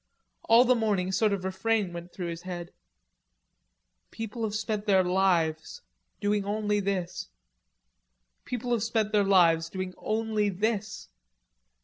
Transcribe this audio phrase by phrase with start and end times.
[0.49, 2.73] All the morning a sort of refrain went through his head:
[4.09, 5.83] "People have spent their lives...
[6.19, 7.29] doing only this.
[8.43, 11.07] People have spent their lives doing only this."